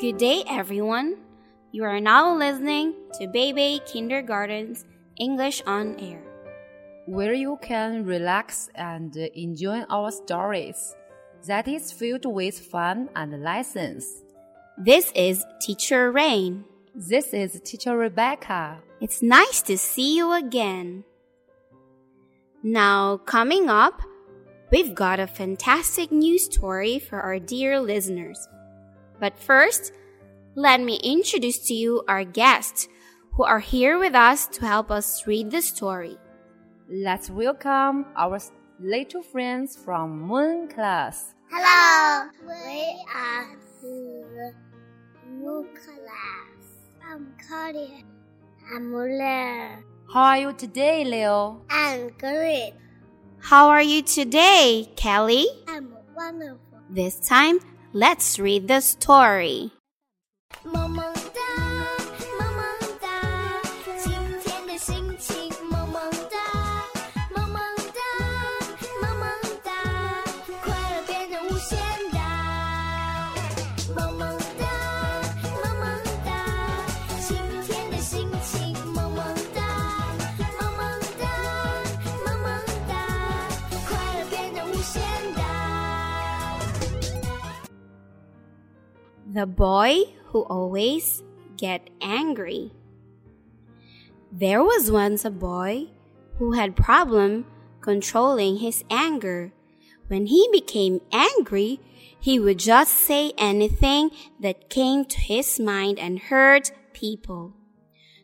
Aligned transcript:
Good 0.00 0.16
day, 0.18 0.42
everyone. 0.50 1.18
You 1.70 1.84
are 1.84 2.00
now 2.00 2.34
listening 2.34 2.94
to 3.20 3.28
Baby 3.28 3.80
Kindergarten's 3.86 4.84
English 5.16 5.62
on 5.64 5.94
Air, 6.00 6.20
where 7.06 7.34
you 7.34 7.56
can 7.62 8.04
relax 8.04 8.68
and 8.74 9.16
enjoy 9.16 9.82
our 9.90 10.10
stories 10.10 10.96
that 11.46 11.68
is 11.68 11.92
filled 11.92 12.24
with 12.24 12.58
fun 12.58 13.10
and 13.14 13.44
lessons. 13.44 14.24
This 14.76 15.12
is 15.14 15.44
Teacher 15.60 16.10
Rain. 16.10 16.64
This 16.96 17.32
is 17.32 17.60
Teacher 17.64 17.96
Rebecca. 17.96 18.80
It's 19.00 19.22
nice 19.22 19.62
to 19.62 19.78
see 19.78 20.16
you 20.16 20.32
again. 20.32 21.04
Now, 22.60 23.18
coming 23.18 23.70
up, 23.70 24.02
we've 24.70 24.94
got 24.94 25.20
a 25.20 25.26
fantastic 25.26 26.12
news 26.12 26.44
story 26.44 26.98
for 26.98 27.20
our 27.20 27.38
dear 27.38 27.80
listeners. 27.80 28.48
But 29.18 29.38
first, 29.38 29.92
let 30.54 30.80
me 30.80 31.00
introduce 31.02 31.58
to 31.68 31.74
you 31.74 32.04
our 32.08 32.24
guests 32.24 32.88
who 33.32 33.44
are 33.44 33.60
here 33.60 33.98
with 33.98 34.14
us 34.14 34.46
to 34.48 34.66
help 34.66 34.90
us 34.90 35.26
read 35.26 35.50
the 35.50 35.62
story. 35.62 36.18
Let's 36.90 37.30
welcome 37.30 38.06
our 38.16 38.38
little 38.80 39.22
friends 39.22 39.76
from 39.76 40.20
Moon 40.20 40.68
class. 40.68 41.34
Hello, 41.50 42.28
we 42.46 43.04
are 43.14 43.56
the 43.82 44.54
Moon 45.30 45.68
class. 45.74 46.58
I'm 47.10 47.32
Claudia. 47.46 48.02
I'm 48.74 48.92
Leo. 48.92 49.82
How 50.12 50.22
are 50.22 50.38
you 50.38 50.52
today, 50.52 51.04
Leo? 51.04 51.62
I'm 51.70 52.10
great. 52.18 52.74
How 53.40 53.68
are 53.68 53.82
you 53.82 54.02
today, 54.02 54.88
Kelly? 54.96 55.46
I'm 55.66 55.94
wonderful. 56.14 56.58
This 56.90 57.18
time, 57.20 57.60
let's 57.92 58.38
read 58.38 58.68
the 58.68 58.80
story. 58.80 59.72
The 89.30 89.44
boy 89.44 90.04
who 90.28 90.44
always 90.44 91.22
get 91.58 91.90
angry. 92.00 92.72
There 94.32 94.62
was 94.64 94.90
once 94.90 95.22
a 95.22 95.30
boy 95.30 95.88
who 96.38 96.52
had 96.52 96.74
problem 96.74 97.44
controlling 97.82 98.56
his 98.56 98.84
anger. 98.88 99.52
When 100.06 100.24
he 100.26 100.48
became 100.50 101.02
angry, 101.12 101.78
he 102.18 102.40
would 102.40 102.58
just 102.58 102.94
say 102.94 103.32
anything 103.36 104.12
that 104.40 104.70
came 104.70 105.04
to 105.04 105.20
his 105.20 105.60
mind 105.60 105.98
and 105.98 106.18
hurt 106.18 106.72
people. 106.94 107.52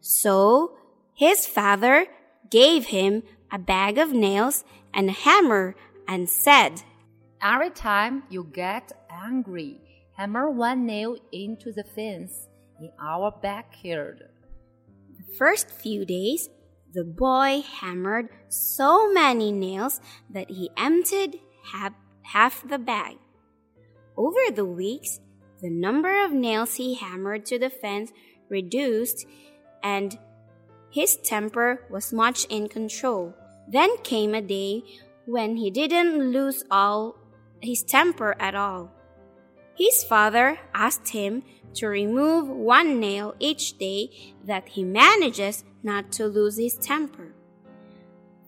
So 0.00 0.78
his 1.14 1.46
father 1.46 2.08
gave 2.50 2.86
him 2.86 3.22
a 3.52 3.58
bag 3.60 3.98
of 3.98 4.12
nails 4.12 4.64
and 4.92 5.10
a 5.10 5.12
hammer 5.12 5.76
and 6.08 6.28
said, 6.28 6.82
Every 7.40 7.70
time 7.70 8.24
you 8.28 8.42
get 8.42 8.90
angry, 9.08 9.80
hammer 10.18 10.50
one 10.50 10.84
nail 10.84 11.16
into 11.30 11.70
the 11.70 11.84
fence 11.84 12.48
in 12.80 12.90
our 13.00 13.30
backyard. 13.40 14.24
The 15.16 15.34
first 15.36 15.70
few 15.70 16.04
days, 16.04 16.48
the 16.92 17.04
boy 17.04 17.62
hammered 17.80 18.28
so 18.48 19.12
many 19.12 19.52
nails 19.52 20.00
that 20.30 20.50
he 20.50 20.70
emptied 20.76 21.38
half, 21.72 21.92
half 22.22 22.68
the 22.68 22.78
bag. 22.78 23.18
Over 24.16 24.50
the 24.52 24.64
weeks, 24.64 25.20
the 25.62 25.70
number 25.70 26.24
of 26.24 26.32
nails 26.32 26.74
he 26.74 26.94
hammered 26.94 27.46
to 27.46 27.58
the 27.60 27.70
fence 27.70 28.10
reduced 28.48 29.24
and 29.84 30.18
his 30.90 31.16
temper 31.18 31.86
was 31.90 32.12
much 32.12 32.44
in 32.46 32.68
control. 32.68 33.34
Then 33.68 33.96
came 33.98 34.34
a 34.34 34.42
day 34.42 34.82
when 35.26 35.56
he 35.56 35.70
didn't 35.70 36.32
lose 36.32 36.64
all 36.72 37.14
his 37.60 37.84
temper 37.84 38.34
at 38.40 38.56
all. 38.56 38.97
His 39.78 40.02
father 40.02 40.58
asked 40.74 41.10
him 41.10 41.44
to 41.74 41.86
remove 41.86 42.48
one 42.48 42.98
nail 42.98 43.36
each 43.38 43.78
day 43.78 44.34
that 44.44 44.70
he 44.70 44.82
manages 44.82 45.64
not 45.84 46.10
to 46.12 46.26
lose 46.26 46.58
his 46.58 46.74
temper. 46.74 47.32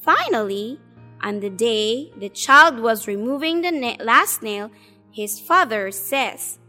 Finally, 0.00 0.78
on 1.20 1.40
the 1.40 1.50
day 1.50 2.12
the 2.16 2.28
child 2.28 2.78
was 2.78 3.08
removing 3.08 3.62
the 3.62 3.72
na- 3.72 4.04
last 4.04 4.40
nail, 4.40 4.70
his 5.10 5.40
father 5.40 5.90
says, 5.90 6.60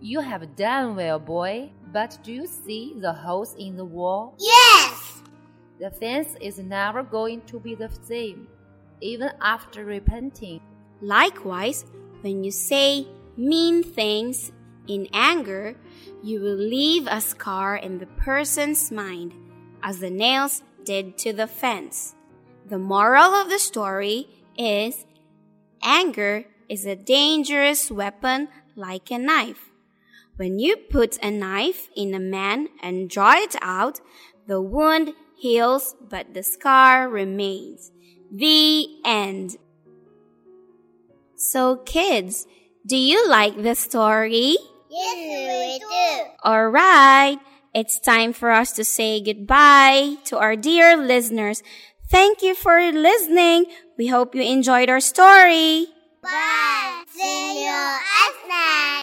You 0.00 0.20
have 0.20 0.56
done 0.56 0.96
well, 0.96 1.18
boy, 1.18 1.70
but 1.92 2.16
do 2.22 2.32
you 2.32 2.46
see 2.46 2.94
the 2.98 3.12
holes 3.12 3.54
in 3.58 3.76
the 3.76 3.84
wall? 3.84 4.34
Yes. 4.38 5.22
The 5.78 5.90
fence 5.90 6.34
is 6.40 6.58
never 6.58 7.02
going 7.02 7.42
to 7.42 7.60
be 7.60 7.74
the 7.74 7.90
same, 8.02 8.48
even 9.02 9.32
after 9.42 9.84
repenting. 9.84 10.62
Likewise, 11.02 11.84
when 12.22 12.42
you 12.42 12.52
say 12.52 13.06
mean 13.36 13.82
things 13.82 14.52
in 14.86 15.08
anger, 15.12 15.76
you 16.22 16.40
will 16.40 16.56
leave 16.56 17.06
a 17.06 17.20
scar 17.20 17.76
in 17.76 17.98
the 17.98 18.06
person's 18.06 18.90
mind, 18.90 19.34
as 19.82 20.00
the 20.00 20.10
nails 20.10 20.62
did 20.84 21.16
to 21.18 21.32
the 21.32 21.46
fence. 21.46 22.14
The 22.66 22.78
moral 22.78 23.34
of 23.34 23.48
the 23.48 23.58
story 23.58 24.28
is 24.56 25.04
anger 25.82 26.44
is 26.68 26.86
a 26.86 26.96
dangerous 26.96 27.90
weapon 27.90 28.48
like 28.76 29.10
a 29.10 29.18
knife. 29.18 29.70
When 30.36 30.58
you 30.58 30.76
put 30.76 31.22
a 31.22 31.30
knife 31.30 31.88
in 31.94 32.14
a 32.14 32.20
man 32.20 32.68
and 32.82 33.10
draw 33.10 33.34
it 33.34 33.54
out, 33.60 34.00
the 34.46 34.60
wound 34.60 35.12
heals, 35.36 35.94
but 36.00 36.34
the 36.34 36.42
scar 36.42 37.08
remains. 37.08 37.92
The 38.32 38.86
end. 39.04 39.56
So, 41.36 41.76
kids, 41.76 42.46
do 42.86 42.96
you 42.96 43.28
like 43.28 43.62
the 43.62 43.74
story? 43.74 44.56
Yes, 44.90 45.16
we 45.16 45.78
do. 45.78 46.48
Alright, 46.48 47.38
it's 47.74 47.98
time 48.00 48.32
for 48.32 48.50
us 48.50 48.72
to 48.72 48.84
say 48.84 49.22
goodbye 49.22 50.16
to 50.26 50.38
our 50.38 50.56
dear 50.56 50.96
listeners. 50.96 51.62
Thank 52.10 52.42
you 52.42 52.54
for 52.54 52.92
listening. 52.92 53.66
We 53.96 54.08
hope 54.08 54.34
you 54.34 54.42
enjoyed 54.42 54.90
our 54.90 55.00
story. 55.00 55.86
Bye. 56.22 57.04
See 57.08 57.64
you 57.64 57.70
at 57.70 58.48
night. 58.48 59.02